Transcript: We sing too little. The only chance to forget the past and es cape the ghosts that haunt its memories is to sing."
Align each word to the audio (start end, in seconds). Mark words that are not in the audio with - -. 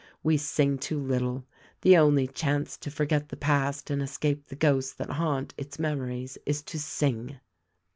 We 0.23 0.35
sing 0.37 0.79
too 0.79 0.99
little. 0.99 1.45
The 1.81 1.95
only 1.95 2.25
chance 2.25 2.75
to 2.75 2.89
forget 2.89 3.29
the 3.29 3.37
past 3.37 3.91
and 3.91 4.01
es 4.01 4.17
cape 4.17 4.47
the 4.47 4.55
ghosts 4.55 4.93
that 4.93 5.11
haunt 5.11 5.53
its 5.59 5.77
memories 5.77 6.39
is 6.43 6.63
to 6.63 6.79
sing." 6.79 7.39